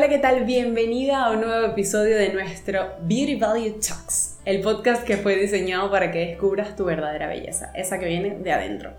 [0.00, 0.46] Hola, ¿qué tal?
[0.46, 5.90] Bienvenida a un nuevo episodio de nuestro Beauty Value Talks, el podcast que fue diseñado
[5.90, 8.94] para que descubras tu verdadera belleza, esa que viene de adentro.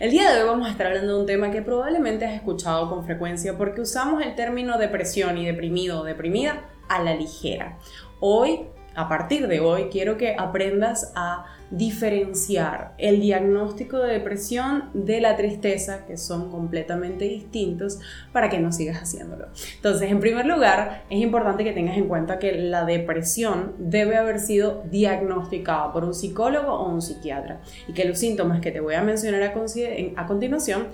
[0.00, 2.88] El día de hoy vamos a estar hablando de un tema que probablemente has escuchado
[2.88, 7.76] con frecuencia porque usamos el término depresión y deprimido o deprimida a la ligera.
[8.20, 8.60] Hoy
[8.96, 15.36] a partir de hoy quiero que aprendas a diferenciar el diagnóstico de depresión de la
[15.36, 18.00] tristeza, que son completamente distintos,
[18.32, 19.48] para que no sigas haciéndolo.
[19.76, 24.40] Entonces, en primer lugar, es importante que tengas en cuenta que la depresión debe haber
[24.40, 28.94] sido diagnosticada por un psicólogo o un psiquiatra y que los síntomas que te voy
[28.94, 30.88] a mencionar a, continuación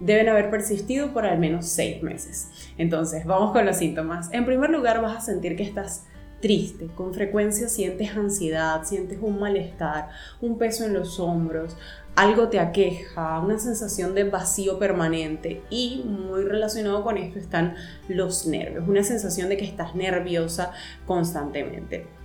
[0.00, 2.72] deben haber persistido por al menos seis meses.
[2.78, 4.28] Entonces, vamos con los síntomas.
[4.32, 6.06] En primer lugar, vas a sentir que estás
[6.40, 10.10] triste, con frecuencia sientes ansiedad, sientes un malestar,
[10.40, 11.76] un peso en los hombros,
[12.14, 17.76] algo te aqueja, una sensación de vacío permanente y muy relacionado con esto están
[18.08, 20.72] los nervios, una sensación de que estás nerviosa
[21.06, 22.17] constantemente.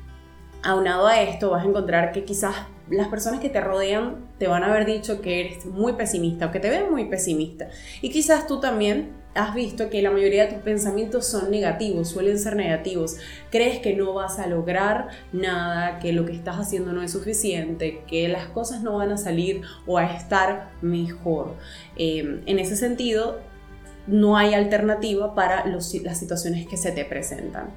[0.64, 2.56] Aunado a esto vas a encontrar que quizás
[2.90, 6.52] las personas que te rodean te van a haber dicho que eres muy pesimista o
[6.52, 7.70] que te ven muy pesimista
[8.02, 12.38] y quizás tú también has visto que la mayoría de tus pensamientos son negativos, suelen
[12.38, 13.18] ser negativos.
[13.50, 18.04] Crees que no vas a lograr nada, que lo que estás haciendo no es suficiente,
[18.08, 21.56] que las cosas no van a salir o a estar mejor.
[21.96, 23.40] Em, en ese sentido,
[24.08, 27.72] no hay alternativa para las situaciones que se te presentan.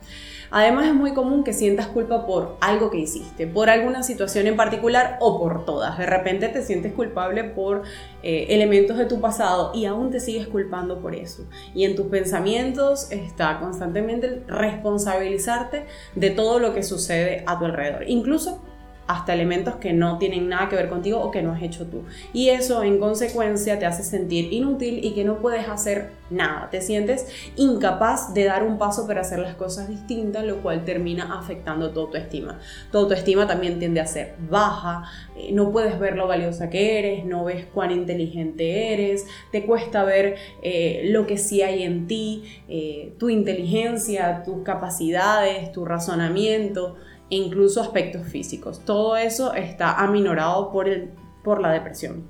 [0.50, 4.56] Además es muy común que sientas culpa por algo que hiciste, por alguna situación en
[4.56, 5.98] particular o por todas.
[5.98, 7.82] De repente te sientes culpable por
[8.22, 11.44] eh, elementos de tu pasado y aún te sigues culpando por eso.
[11.74, 18.04] Y en tus pensamientos está constantemente responsabilizarte de todo lo que sucede a tu alrededor.
[18.08, 18.62] Incluso
[19.06, 22.04] hasta elementos que no tienen nada que ver contigo o que no has hecho tú.
[22.32, 26.68] Y eso en consecuencia te hace sentir inútil y que no puedes hacer nada.
[26.70, 31.38] Te sientes incapaz de dar un paso para hacer las cosas distintas, lo cual termina
[31.38, 32.58] afectando tu autoestima.
[32.90, 35.04] Tu autoestima también tiende a ser baja,
[35.36, 40.04] eh, no puedes ver lo valiosa que eres, no ves cuán inteligente eres, te cuesta
[40.04, 46.96] ver eh, lo que sí hay en ti, eh, tu inteligencia, tus capacidades, tu razonamiento
[47.28, 48.84] incluso aspectos físicos.
[48.84, 51.10] Todo eso está aminorado por, el,
[51.42, 52.26] por la depresión.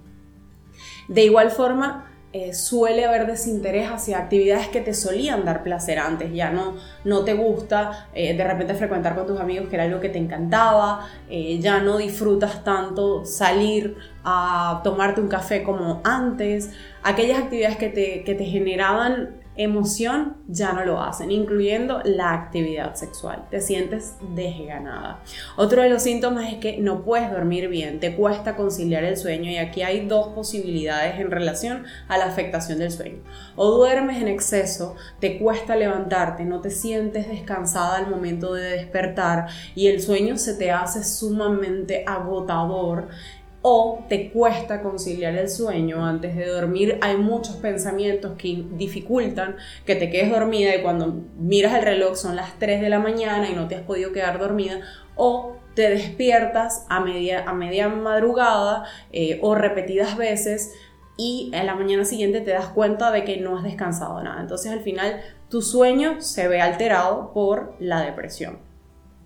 [1.09, 2.07] De igual forma,
[2.39, 6.75] eh, suele haber desinterés hacia actividades que te solían dar placer antes, ya no,
[7.05, 10.19] no te gusta eh, de repente frecuentar con tus amigos que era algo que te
[10.19, 17.79] encantaba, eh, ya no disfrutas tanto salir a tomarte un café como antes, aquellas actividades
[17.79, 23.47] que te, que te generaban emoción ya no lo hacen, incluyendo la actividad sexual.
[23.51, 25.21] Te sientes desganada.
[25.57, 29.51] Otro de los síntomas es que no puedes dormir bien, te cuesta conciliar el sueño
[29.51, 33.19] y aquí hay dos posibilidades en relación a la afectación del sueño.
[33.57, 39.47] O duermes en exceso, te cuesta levantarte, no te sientes descansada al momento de despertar
[39.75, 43.09] y el sueño se te hace sumamente agotador
[43.69, 49.97] o te cuesta conciliar el sueño antes de dormir, hay muchos pensamientos que dificultan que
[49.97, 53.55] te quedes dormida y cuando miras el reloj son las 3 de la mañana y
[53.55, 54.83] no te has podido quedar dormida
[55.17, 60.73] o te despiertas a media, a media madrugada eh, o repetidas veces
[61.17, 64.41] y en la mañana siguiente te das cuenta de que no has descansado nada.
[64.41, 68.61] Entonces al final tu sueño se ve alterado por la depresión.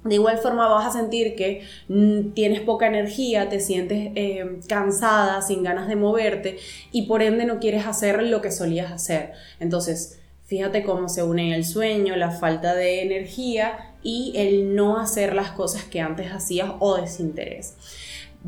[0.04, 5.42] De igual forma vas a sentir que mm, tienes poca energía, te sientes eh, cansada,
[5.42, 6.56] sin ganas de moverte
[6.90, 9.32] y por ende no quieres hacer lo que solías hacer.
[9.58, 15.34] Entonces, fíjate cómo se une el sueño, la falta de energía y el no hacer
[15.34, 17.76] las cosas que antes hacías o desinterés.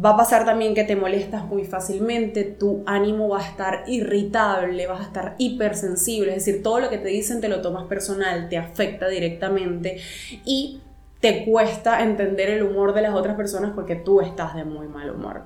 [0.02, 4.86] Va a pasar también que te molestas muy fácilmente, tu ánimo va a estar irritable,
[4.86, 8.48] vas a estar hipersensible, es decir, todo lo que te dicen te lo tomas personal,
[8.48, 9.98] te afecta directamente
[10.46, 10.80] y
[11.22, 15.08] te cuesta entender el humor de las otras personas porque tú estás de muy mal
[15.08, 15.44] humor.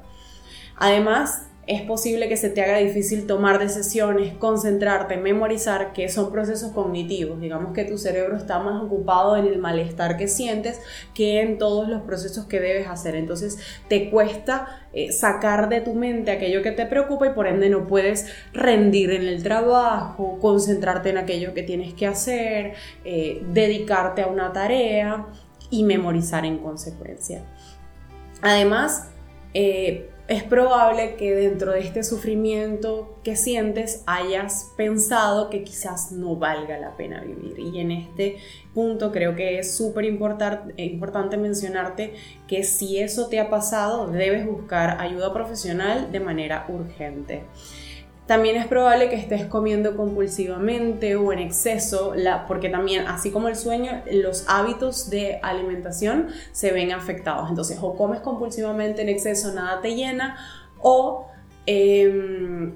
[0.75, 6.73] Además, es posible que se te haga difícil tomar decisiones, concentrarte, memorizar, que son procesos
[6.73, 7.41] cognitivos.
[7.41, 10.81] Digamos que tu cerebro está más ocupado en el malestar que sientes
[11.13, 13.15] que en todos los procesos que debes hacer.
[13.15, 13.59] Entonces
[13.89, 17.87] te cuesta eh, sacar de tu mente aquello que te preocupa y por ende no
[17.87, 22.75] puedes rendir en el trabajo, concentrarte en aquello que tienes que hacer,
[23.05, 25.27] eh, dedicarte a una tarea
[25.71, 27.45] y memorizar en consecuencia.
[28.43, 29.09] Además,
[29.55, 36.35] eh, es probable que dentro de este sufrimiento que sientes hayas pensado que quizás no
[36.35, 37.59] valga la pena vivir.
[37.61, 38.39] Y en este
[38.75, 42.15] punto creo que es súper importante mencionarte
[42.49, 47.45] que si eso te ha pasado, debes buscar ayuda profesional de manera urgente.
[48.27, 52.13] También es probable que estés comiendo compulsivamente o en exceso,
[52.49, 57.49] porque también, así como el sueño, los hábitos de alimentación se ven afectados.
[57.49, 60.37] Entonces, o comes compulsivamente en exceso, nada te llena,
[60.81, 61.29] o
[61.67, 62.75] em,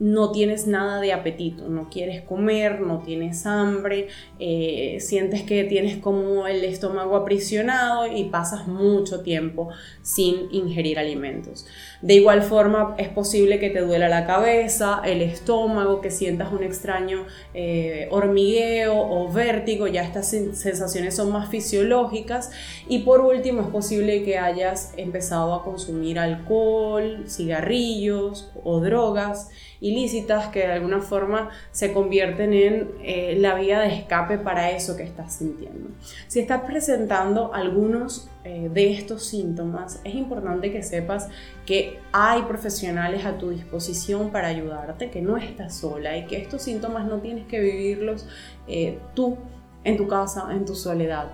[0.00, 4.08] no tienes nada de apetito, no quieres comer, no tienes hambre,
[4.38, 9.68] eh, sientes que tienes como el estómago aprisionado y pasas mucho tiempo
[10.00, 11.66] sin ingerir alimentos.
[12.00, 16.62] De igual forma es posible que te duela la cabeza, el estómago, que sientas un
[16.62, 22.50] extraño eh, hormigueo o vértigo, ya estas sensaciones son más fisiológicas
[22.88, 29.50] y por último es posible que hayas empezado a consumir alcohol, cigarrillos o drogas
[29.90, 34.96] ilícitas que de alguna forma se convierten en eh, la vía de escape para eso
[34.96, 35.90] que estás sintiendo.
[36.28, 41.28] Si estás presentando algunos eh, de estos síntomas, es importante que sepas
[41.66, 46.62] que hay profesionales a tu disposición para ayudarte, que no estás sola y que estos
[46.62, 48.26] síntomas no tienes que vivirlos
[48.68, 49.36] eh, tú
[49.84, 51.30] en tu casa, en tu soledad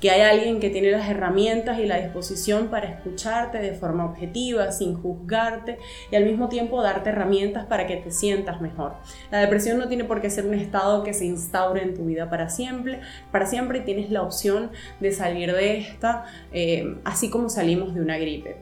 [0.00, 4.72] que hay alguien que tiene las herramientas y la disposición para escucharte de forma objetiva,
[4.72, 5.78] sin juzgarte
[6.10, 8.94] y al mismo tiempo darte herramientas para que te sientas mejor.
[9.30, 12.30] La depresión no tiene por qué ser un estado que se instaure en tu vida
[12.30, 13.00] para siempre,
[13.30, 14.70] para siempre tienes la opción
[15.00, 18.56] de salir de esta eh, así como salimos de una gripe.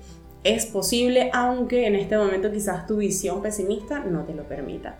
[0.44, 4.96] Es posible, aunque en este momento quizás tu visión pesimista no te lo permita.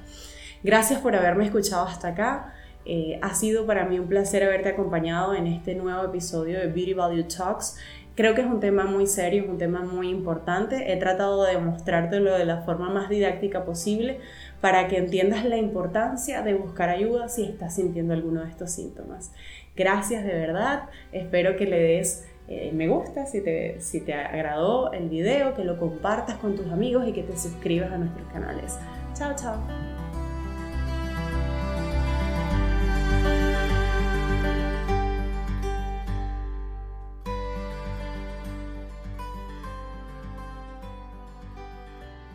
[0.62, 2.54] Gracias por haberme escuchado hasta acá.
[2.90, 6.94] Eh, ha sido para mí un placer haberte acompañado en este nuevo episodio de Beauty
[6.94, 7.76] Value Talks.
[8.14, 10.90] Creo que es un tema muy serio, es un tema muy importante.
[10.90, 14.20] He tratado de mostrártelo de la forma más didáctica posible
[14.62, 19.32] para que entiendas la importancia de buscar ayuda si estás sintiendo alguno de estos síntomas.
[19.76, 20.84] Gracias de verdad.
[21.12, 25.62] Espero que le des eh, me gusta si te, si te agradó el video, que
[25.62, 28.78] lo compartas con tus amigos y que te suscribas a nuestros canales.
[29.12, 30.07] Chao, chao.